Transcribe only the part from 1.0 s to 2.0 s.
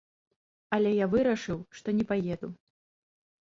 я вырашыў, што